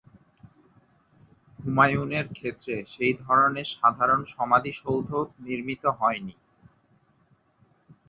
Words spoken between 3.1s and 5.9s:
ধরনের সাধারণ সমাধিসৌধ নির্মিত